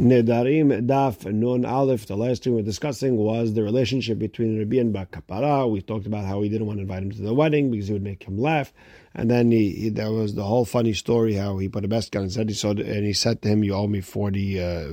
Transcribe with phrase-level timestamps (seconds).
[0.00, 2.06] Nedarim Daf Nun Aleph.
[2.06, 5.70] The last thing we were discussing was the relationship between Rabbi and Bar Kapara.
[5.70, 7.92] We talked about how he didn't want to invite him to the wedding because he
[7.92, 8.72] would make him laugh.
[9.14, 12.12] And then he, he there was the whole funny story how he put a best
[12.12, 14.88] gun and said he saw and he said to him, "You owe me forty uh,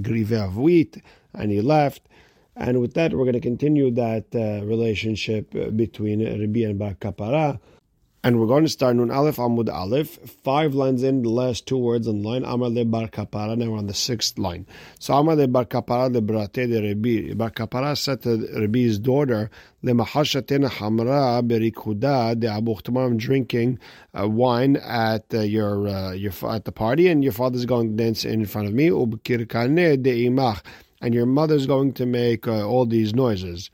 [0.00, 1.02] grive of wheat,"
[1.34, 2.08] and he left.
[2.56, 7.60] And with that, we're going to continue that uh, relationship between Rabbi and Bar Kapara.
[8.26, 11.78] And we're going to start Nun Aleph Amud Aleph, five lines in, the last two
[11.78, 14.66] words on line, Amar le Bar Kapara, now we're on the sixth line.
[14.98, 19.48] So Amar le Bar Kapara le Brate de Rabbi, Bar Kapara said to Rabbi's daughter,
[19.84, 23.78] Le Hamra berikuda de Abu I'm drinking
[24.18, 28.02] uh, wine at uh, your uh, your at the party, and your father's going to
[28.02, 30.62] dance in front of me, Ubkirkane de Imach,
[31.00, 33.70] and your mother's going to make uh, all these noises.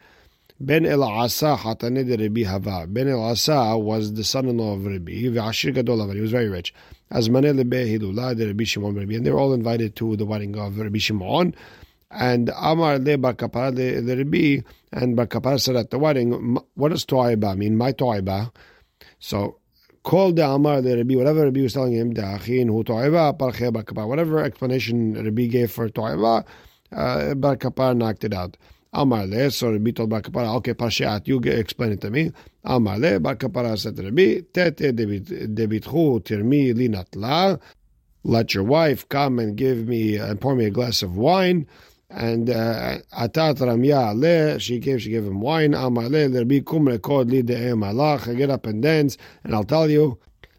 [0.64, 2.86] Ben El Asa Hatane de Rabbi Hava.
[2.86, 5.24] Ben El Asa was the son-in-law of Rabbi.
[5.24, 6.72] V'ashir gadol He was very rich.
[7.10, 9.14] As Maneh lebe Hilula de Rabbi Shimon Rabbi.
[9.14, 11.56] And they were all invited to the wedding of Rabbi Shimon.
[12.12, 14.60] And Amar le Bakapara de Rabbi.
[14.92, 17.76] And Bakapara said at the wedding, what does Toiba mean?
[17.76, 18.52] My Toiba.
[19.18, 19.58] So,
[20.04, 24.06] called the Amar the Rabbi, whatever Rabbi was telling him, Da'achin hu Toiba, Parche.
[24.06, 26.44] Whatever explanation Rabbi gave for Toiba,
[26.92, 28.56] uh, Bakapara knocked it out.
[28.94, 32.30] Amar le, so Rabbi told Bar Kapara, okay, Parshat, you explain it to me.
[32.64, 37.58] Amar le, Bar Kapara said to Rabbi, Tete debitchu tirmi li natla.
[38.24, 41.66] Let your wife come and give me and pour me a glass of wine.
[42.10, 45.72] And uh, atat ramya le, she gave she gave him wine.
[45.72, 48.36] Amar le, Rabbi kum rekod li de'em malach.
[48.36, 50.18] Get up and dance, and I'll tell you.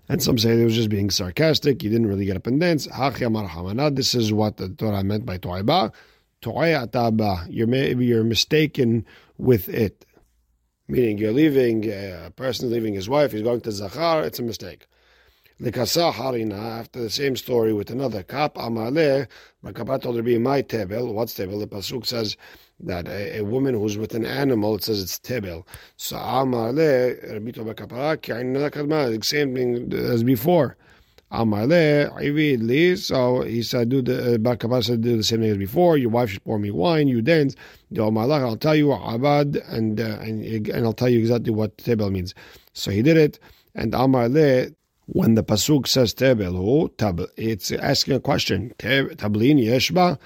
[0.09, 1.81] And some say he was just being sarcastic.
[1.81, 2.85] He didn't really get up and dance.
[2.87, 5.93] This is what the Torah meant by toiba.
[6.45, 9.05] You're you're mistaken
[9.37, 10.05] with it.
[10.87, 14.43] Meaning you're leaving uh, a person leaving his wife, he's going to Zachar, it's a
[14.43, 14.87] mistake.
[15.61, 19.27] Likasa harina, after the same story with another kap, amale,
[19.63, 21.13] Bakapa told be my tebel.
[21.13, 21.59] What's tebel?
[21.59, 22.35] The pasuk says
[22.81, 25.65] that a, a, woman who's with an animal, it says it's tebel.
[25.95, 30.75] So amale, Rabito Bakapara, the same thing as before.
[31.33, 32.13] Amale,
[32.61, 32.95] Li.
[32.95, 35.97] So he said, do the uh, Bakaba said, do the same thing as before.
[35.97, 37.07] Your wife should pour me wine.
[37.07, 37.55] You dance.
[37.97, 42.33] I'll tell you Abad, and uh, and and I'll tell you exactly what tebel means.
[42.73, 43.39] So he did it.
[43.75, 44.75] And Amale,
[45.07, 48.73] when the pasuk says tebel, who tab, it's asking a question.
[48.77, 50.19] Tablin yeshba.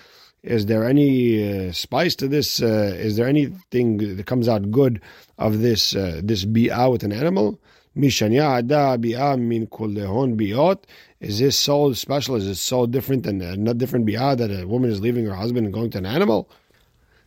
[0.44, 2.62] Is there any uh, spice to this?
[2.62, 5.02] Uh, is there anything that comes out good
[5.38, 7.60] of this uh, this bi'ah with an animal?
[7.98, 10.84] Mishanya ada bi'ah min kullehon bi'ot.
[11.20, 12.36] Is this so special?
[12.36, 15.34] Is it so different than uh, not different bi'ah that a woman is leaving her
[15.34, 16.50] husband and going to an animal?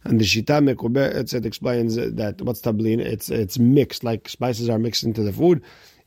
[0.04, 4.78] And the Shita Mekubeh, it explains that what's tablin, it's it's mixed, like spices are
[4.78, 5.62] mixed into the food.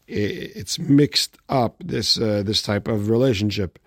[0.07, 3.77] It's mixed up, this uh, this type of relationship.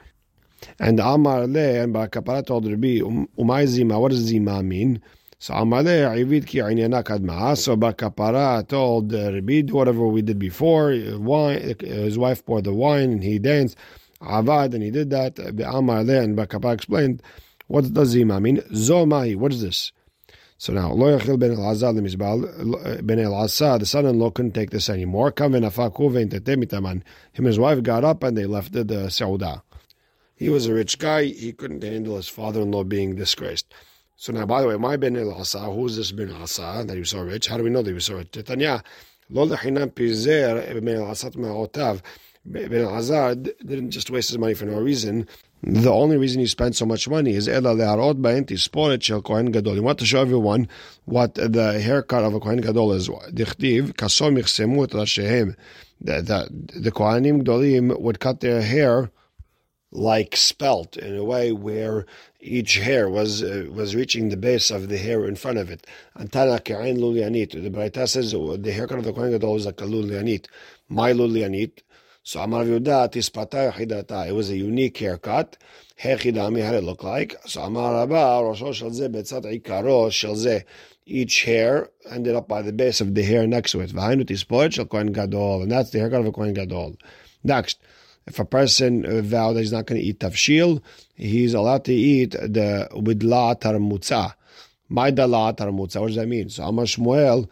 [0.79, 3.01] And Amar Le, and Bakapara told Rabbi,
[3.39, 5.03] Umay Zima, what does Zima mean?
[5.39, 6.61] So Amaleh Ivid ki.
[6.61, 10.97] So Bakapara told Rabbi, do whatever we did before.
[11.19, 13.77] Wine, his wife poured the wine and he danced.
[14.23, 15.35] Avad, and he did that.
[15.35, 17.23] Amaleh and Bakapara explained,
[17.67, 18.63] what does Zima mean?
[18.73, 19.93] Zomai, what is this?
[20.59, 25.35] So now, Lo Yachil ben Elazar the ben Elazar, the son-in-law couldn't take this anymore.
[25.37, 25.65] Him and
[27.47, 29.61] his wife got up and they left the, the Sauda.
[30.35, 31.25] He was a rich guy.
[31.25, 33.75] He couldn't handle his father-in-law being disgraced.
[34.17, 36.95] So now, by the way, my Ben El Asa, who is this Ben Asa that
[36.95, 37.49] he was so rich?
[37.49, 38.33] How do we know that he was so rich?
[38.33, 38.83] Tanya,
[39.29, 42.03] lo lechinam pizer Ben El ma'otav.
[42.47, 43.35] Ben Elazar
[43.67, 45.27] didn't just waste his money for no reason.
[45.63, 49.51] The only reason he spent so much money is ela leharot ba'enti sporet shel kohen
[49.51, 49.75] gadol.
[49.75, 50.69] He wanted to show everyone
[51.07, 53.09] what the haircut of a kohen gadol is.
[53.09, 55.57] Dichtiv kasom yichsemu et rashehem.
[56.01, 59.11] The, the, the kohanim gadolim would cut their hair
[59.97, 62.05] like spelt in a way where
[62.39, 65.87] each hair was uh, was reaching the base of the hair in front of it.
[66.19, 67.51] Antana ke'ain lulianit.
[67.53, 70.47] The Braita says the haircut of the Kohen Gadol was like a lulianit.
[70.89, 71.81] My lulianit.
[72.23, 74.29] So Amar tispata yachidata.
[74.29, 75.57] It was a unique haircut.
[75.99, 77.35] Hechidami, did it look like?
[77.47, 80.65] So Amar Rabba rosho shel ze betzat ikaro shel ze.
[81.07, 83.91] Each hair ended up by the base of the hair next to it.
[83.91, 85.63] V'hainu tispoet shel Kohen Gadol.
[85.63, 86.97] And that's the haircut of a Kohen Gadol.
[87.43, 87.79] Next.
[88.27, 90.83] If a person uh, vowed that he's not going to eat tafshil,
[91.15, 94.35] he's allowed to eat the with widla tarmutza.
[94.91, 96.01] Maidala tarmutza.
[96.01, 96.49] What does that mean?
[96.49, 97.49] So Amar Shmuel,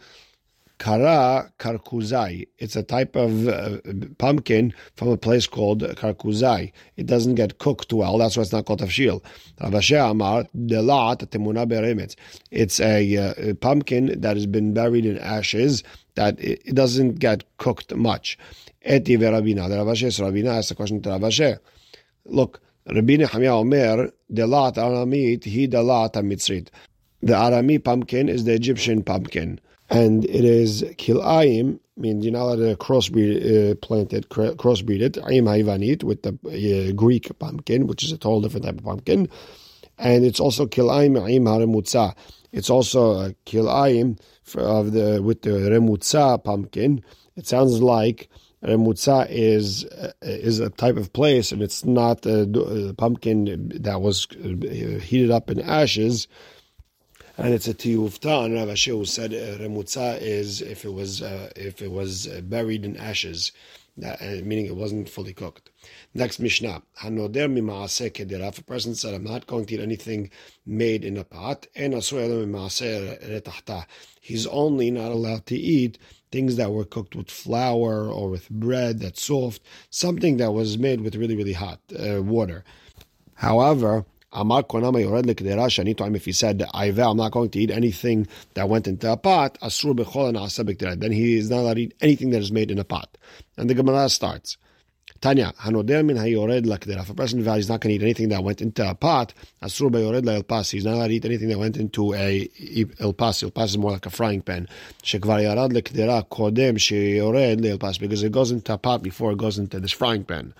[0.77, 2.47] kara karkuzai.
[2.59, 3.77] It's a type of uh,
[4.17, 6.71] pumpkin from a place called karkuzai.
[6.97, 8.17] It doesn't get cooked well.
[8.17, 9.23] That's why it's not called tafshil.
[9.59, 12.15] Amar delat temuna beremetz.
[12.51, 15.83] It's a, uh, pumpkin that has been buried in ashes
[16.15, 18.37] that it, it doesn't get cooked much.
[18.83, 19.67] Eti ve'Ravina.
[19.69, 21.57] The Rav Ashi, so Ravina asked the question to Rav Ashi.
[22.25, 26.13] Look, Rabbi Nehemiah Omer, Delat Aramit, he Delat.
[27.21, 29.59] The Arami pumpkin is the Egyptian pumpkin.
[29.89, 35.01] And it is Kilayim, I mean, you're not allowed to crossbreed, uh, plant it, crossbreed
[35.01, 36.33] it, Aim Haivanit, with the
[36.89, 39.29] uh, Greek pumpkin, which is a total different type of pumpkin.
[39.97, 42.15] And it's also Kilayim Aim Harimutza.
[42.51, 44.19] It's also a Kilayim
[44.55, 47.03] of the, with the Remutza pumpkin.
[47.35, 48.29] It sounds like
[48.63, 52.41] Remutza is uh, is a type of place, and it's not a,
[52.89, 56.27] a pumpkin that was uh, heated up in ashes.
[57.37, 58.45] And it's a tiyufta.
[58.45, 62.27] And Rav Ashi who said uh, remutza is if it was uh, if it was
[62.27, 63.51] uh, buried in ashes,
[63.97, 65.69] that, uh, meaning it wasn't fully cooked.
[66.13, 66.81] Next Mishnah.
[67.01, 68.49] Hanoder mimaaseh kedera.
[68.49, 70.31] If a person said, I'm not going to eat anything
[70.65, 72.11] made in a pot, and he's
[74.47, 75.97] only not allowed to eat
[76.31, 81.01] things that were cooked with flour or with bread that's soft, something that was made
[81.01, 82.65] with really, really hot uh, water.
[83.35, 84.05] However,
[84.35, 88.27] Amar Konama Yored Lekdera if he said, I vow I'm not going to eat anything
[88.53, 91.95] that went into a pot, Asur Bechol and then he is not allowed to eat
[92.01, 93.17] anything that is made in a pot.
[93.57, 94.57] And the Gemara starts.
[95.21, 97.01] Tanya, Hanoder min hayored lakdera.
[97.01, 99.89] If a person he's not going to eat anything that went into a pot, asur
[99.89, 100.69] bayored la pas.
[100.69, 102.49] He's not allowed to eat anything that went into a
[102.99, 103.41] el pas.
[103.41, 104.67] El pas is more like a frying pan.
[105.01, 109.37] Shekvar yarad lakdera kodem sheyored la pas because it goes into a pot before it
[109.37, 110.53] goes into this frying pan.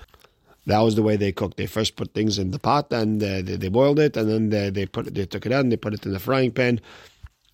[0.65, 1.57] That was the way they cooked.
[1.57, 4.49] They first put things in the pot and uh, they, they, boiled it, and then
[4.49, 6.81] they, they put they took it out and they put it in the frying pan.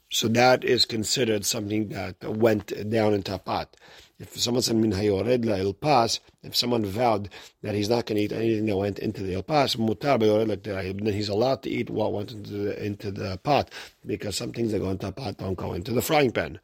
[0.10, 3.76] So that is considered something that went down into a pot.
[4.20, 7.30] If someone said min hayored la il pas, if someone vowed
[7.64, 11.14] that he's not going to eat anything that went into the il pas, mutar then
[11.14, 13.72] he's allowed to eat what went into the, into the pot
[14.06, 16.60] because some things that go into a pot don't go into the frying pan.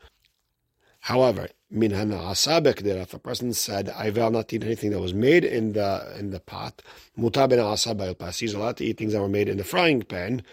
[1.07, 5.71] However, min if a person said, I will not eat anything that was made in
[5.71, 6.81] the in the pot,
[7.18, 10.44] mutar ben asab he's allowed to eat things that were made in the frying pan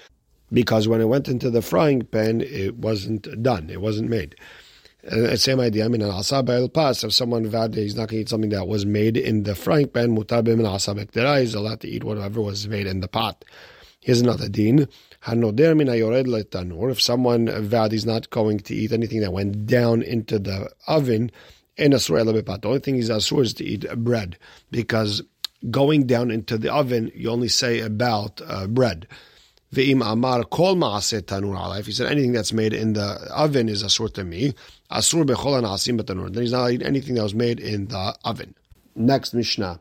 [0.53, 4.37] because when it went into the frying pan, it wasn't done, it wasn't made.
[5.11, 5.89] Uh, same idea.
[5.89, 7.03] Mean, asab el pas.
[7.03, 9.57] If someone vowed that he's not going to eat something that was made in the
[9.57, 13.45] frying pan, mutabim and asab he's allowed to eat whatever was made in the pot.
[13.99, 14.87] Here's another din.
[15.27, 16.91] Hanoder min hayored letanur.
[16.91, 21.31] If someone vowed he's not going to eat anything that went down into the oven,
[21.77, 24.39] in asur The only thing he's asur is to eat bread
[24.71, 25.23] because
[25.71, 29.07] going down into the oven, you only say about uh, bread.
[29.73, 31.81] Ve'im amar kol ma'aseh tanur alai.
[31.81, 34.55] If he said anything that's made in the oven is asur to me,
[34.91, 36.33] asur bechol anasim betanur.
[36.33, 38.55] Then he's not eating anything that was made in the oven.
[38.95, 39.81] Next Mishnah.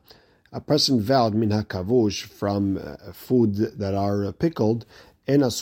[0.51, 4.86] A person vowed min kavush from uh, food that are pickled,
[5.25, 5.54] He's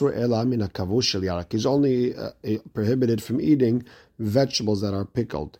[1.65, 2.29] only uh,
[2.73, 3.83] prohibited from eating
[4.19, 5.59] vegetables that are pickled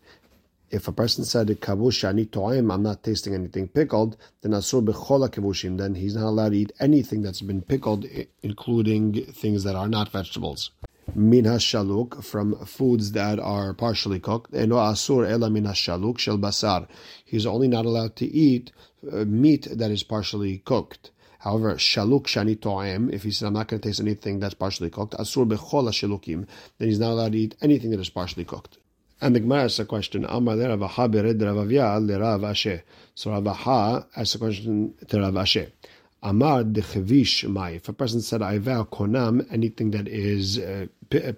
[0.72, 5.28] if a person said kavush ani toim, I'm not tasting anything pickled, then asur bechola
[5.28, 8.06] kavushim, then he's not allowed to eat anything that's been pickled,
[8.42, 10.70] including things that are not vegetables.
[11.14, 14.54] Min shaluk from foods that are partially cooked.
[14.54, 16.88] Eno asur ela min shel basar.
[17.22, 18.72] He's only not allowed to eat
[19.12, 21.10] uh, meat that is partially cooked.
[21.42, 24.90] However, shaluk shani to'em, if he says, I'm not going to taste anything that's partially
[24.90, 26.46] cooked, asur bechola shalukim,
[26.78, 28.78] then he's not allowed to eat anything that is partially cooked.
[29.20, 32.82] And the Gemara asks a question, Amar le Ravaha bered Ravavia le Rav Ashi.
[33.16, 35.72] So Ravaha asks a question to Rav Ashi.
[36.22, 37.70] Amar dechevish mai.
[37.70, 40.86] If a person said, I vow konam, anything that is uh,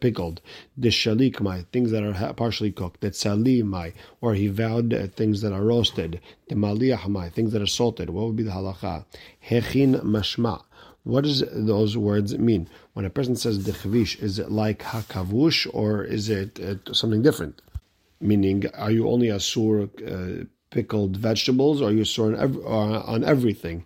[0.01, 0.41] pickled,
[0.77, 5.07] the shalik mai, things that are partially cooked, the tzali mai, or he vowed uh,
[5.09, 8.51] things that are roasted, the maliyah mai, things that are salted, what would be the
[8.51, 9.05] halacha?
[9.49, 10.63] Hechin mashma.
[11.05, 12.69] What does those words mean?
[12.95, 17.61] When a person says dechvish, is it like hakavush or is it uh, something different?
[18.21, 23.23] Meaning, are you only asur uh, pickled vegetables, or are you asur on, ev- on
[23.23, 23.85] everything?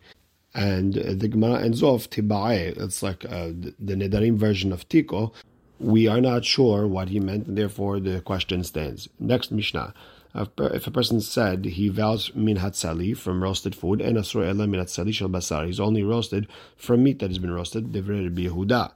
[0.54, 2.80] And uh, the Gemara ends off tibae.
[2.80, 5.32] It's like uh, the Nedarim version of tiko.
[5.80, 9.08] We are not sure what he meant, and therefore the question stands.
[9.20, 9.94] Next Mishnah.
[10.34, 14.66] Uh, if a person said he vows min hatzali from roasted food, and asur ela
[14.66, 18.92] min hatzali shel basar, he's only roasted from meat that has been roasted, devrei Yehuda.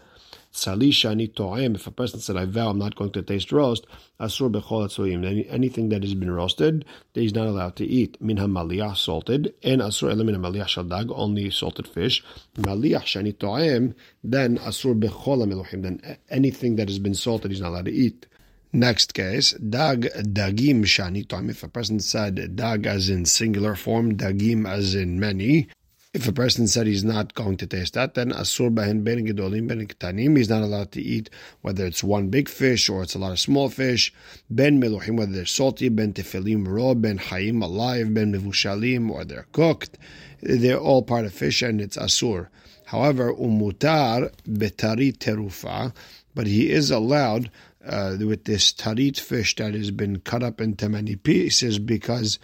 [0.53, 1.75] Salisha ni to'em.
[1.75, 3.87] If a person said, I vow I'm not going to taste roast,
[4.21, 5.47] asur bechol atzuyim.
[5.49, 6.85] Anything that has been roasted,
[7.15, 8.21] that he's not allowed to eat.
[8.21, 12.23] Min maliyah salted, and asur ele min maliyah shaldag, only salted fish.
[12.57, 15.83] Maliyah shani to'em, then asur bechol ameluchim.
[15.83, 18.27] Then anything that has been salted, he's not allowed to eat.
[18.75, 21.51] Next case, dag dagim shani to'em.
[21.51, 25.69] If a person said dag as in singular form, dagim as in many,
[26.15, 29.67] If a person said he's not going to taste that, then asur bahin ben gedolim
[29.67, 31.31] ben ktanim, he's not allowed to eat
[31.63, 34.13] whether it's one big fish or it's a lot of small fish,
[34.51, 39.47] ben meluchim, whether they're salty, ben tefilim raw, ben hayim alive, ben mevushalim, or they're
[39.53, 39.97] cooked.
[40.43, 42.49] They're all part of fish and it's asur.
[42.85, 45.95] However, umutar betari terufa,
[46.35, 47.51] but he is allowed
[47.87, 52.39] uh, with this tarit fish that has been cut up into many pieces because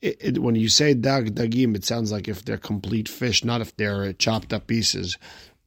[0.00, 3.60] it, it, when you say dag dagim, it sounds like if they're complete fish, not
[3.60, 5.16] if they're chopped up pieces.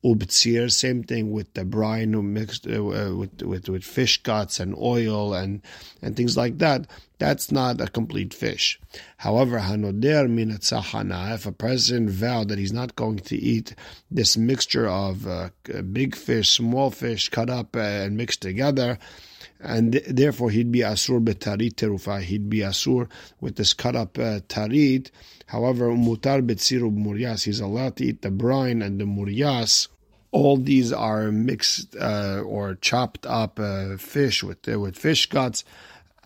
[0.04, 4.76] Ubtsir, same thing with the brine mixed uh, uh, with, with with fish guts and
[4.76, 5.62] oil and
[6.02, 6.88] and things like that.
[7.20, 8.80] That's not a complete fish.
[9.18, 13.76] However, hanoder minatzahana, if a person vowed that he's not going to eat
[14.10, 15.50] this mixture of uh,
[15.94, 18.98] big fish, small fish cut up and mixed together,
[19.64, 22.22] and therefore he'd be asur betarit terufa.
[22.22, 25.12] He'd be asur with this cut up uh, tarit.
[25.48, 27.44] However, mutar betsiru muryas.
[27.44, 29.88] He's allowed to eat the brine and the muryas.
[30.32, 35.66] All these are mixed uh, or chopped up uh, fish with uh, with fish guts,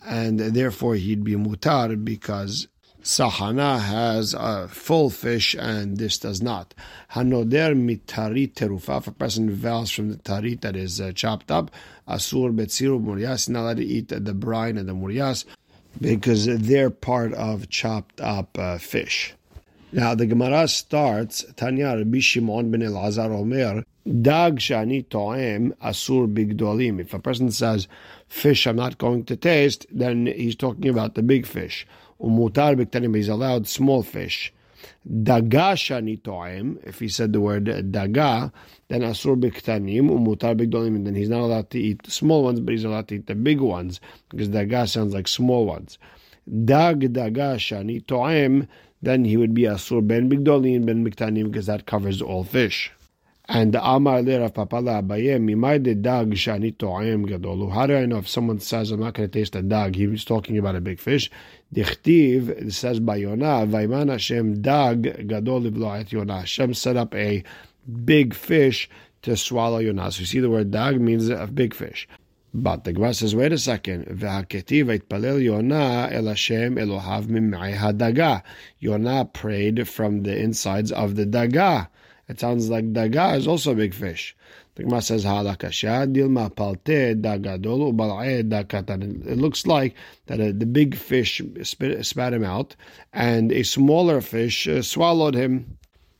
[0.06, 2.68] and therefore he'd be mutar because
[3.06, 6.74] Sahana has a full fish and this does not.
[7.12, 11.70] Hanoder mitarit terufa, if a person vows from the tarit that is uh, chopped up,
[12.08, 15.46] asur betziru muryas, not allowed to eat the brine and the muryas
[16.02, 19.36] because they're part of chopped up uh, fish.
[19.92, 23.84] Now the Gemara starts, Tanya Rabbi Shimon ben Elazar Omer,
[24.22, 27.00] Dag shani to'em asur bigdolim.
[27.00, 27.88] If a person says,
[28.28, 31.86] fish I'm not going to taste, then he's talking about the big fish.
[32.22, 34.54] Umutar biktanim, he's allowed small fish.
[35.08, 36.20] Daga shani
[36.84, 38.52] if he said the word daga,
[38.88, 42.84] then asur biktanim, umutar bigdolim, then he's not allowed to eat small ones, but he's
[42.84, 45.98] allowed to eat the big ones, because daga sounds like small ones.
[46.66, 48.68] Dag daga shani
[49.02, 52.92] then he would be asur ben bigdolim, ben biktanim, because that covers all fish.
[53.48, 55.38] And Amar le Rav Papala Abaye,
[56.34, 57.72] shani to'em gadolu.
[57.72, 60.08] How do I know if someone says, I'm not going to taste a dag, he
[60.08, 61.30] was talking about a big fish.
[61.74, 66.40] Dichtiv, says by Vaiman Hashem dag gadol et Yonah.
[66.40, 67.44] Hashem set up a
[68.04, 68.90] big fish
[69.22, 70.12] to swallow Yonah.
[70.12, 72.08] So you see the word dag means a big fish.
[72.52, 74.06] But the Gemara says, wait a second.
[78.80, 81.90] Yonah prayed from the insides of the daga.
[82.28, 84.36] It sounds like daga is also a big fish.
[84.76, 87.12] The Gemara says dilma palte.
[89.30, 92.76] It looks like that uh, the big fish spit, spat him out,
[93.14, 95.78] and a smaller fish uh, swallowed him.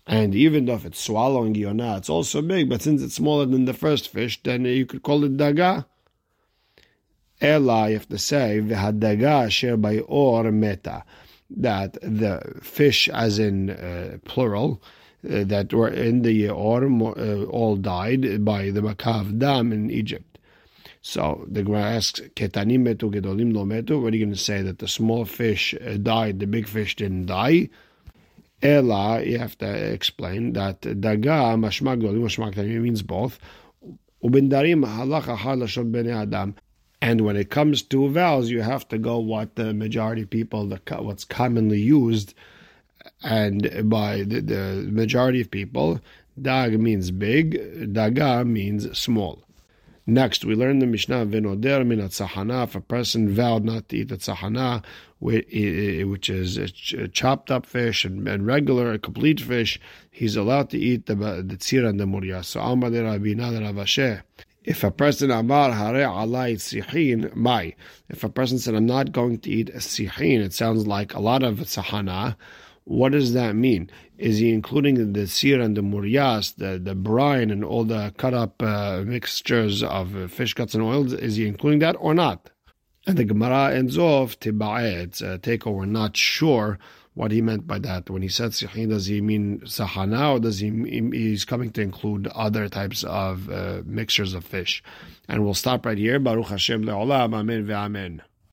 [0.08, 2.70] And even though if it's swallowing you or not, it's also big.
[2.70, 5.86] But since it's smaller than the first fish, then you could call it daga.
[7.42, 11.04] Ella, you have to say v'hadaga asher by or meta,
[11.50, 14.82] that the fish, as in uh, plural
[15.26, 20.38] that were in the autumn uh, all died by the Makat Dam in Egypt.
[21.02, 24.02] So the Gemara asks, Ketanim metu gedolim lo metu.
[24.02, 26.96] What are you going to say that the small fish uh, died, the big fish
[26.96, 27.70] didn't die?
[28.62, 33.40] Ela, you have to explain that daga mashma gedolim mashma ketanim means both.
[34.24, 36.56] Ubindarim halacha halashot bnei adam.
[37.02, 40.80] And when it comes to vows, you have to go what the majority people, the
[41.02, 42.34] what's commonly used
[43.24, 46.00] and by the, the majority of people,
[46.42, 47.54] dag means big,
[47.94, 49.42] daga means small.
[50.08, 52.66] Next, we learn the Mishnah Venoder min tzahana.
[52.66, 54.84] If a person vowed not to eat the tzahana,
[55.20, 56.72] which is
[57.12, 59.80] chopped up fish and, regular, complete fish,
[60.12, 62.44] he's allowed to eat the the tzira and the murya.
[62.44, 62.62] So.
[64.64, 67.76] If a person amar hare alay sihin mai.
[68.08, 71.20] If a person said, "I'm not going to eat a sihin," it sounds like a
[71.20, 72.36] lot of tzahana.
[72.86, 73.90] What does that mean?
[74.18, 78.34] Is he including the sir and the muryas, the, the brine and all the cut
[78.34, 81.12] up uh, mixtures of uh, fish guts and oils?
[81.12, 82.52] Is he including that or not?
[83.08, 86.80] And the Gemara ends off, a takeover, we're not sure
[87.16, 88.10] what he meant by that.
[88.10, 90.70] When he said sihin, does he mean sahana or does he
[91.12, 94.84] he's coming to include other types of uh, mixtures of fish?
[95.28, 96.20] And we'll stop right here.
[96.20, 98.22] Baruch Hashem le'olam, amen ve'amen.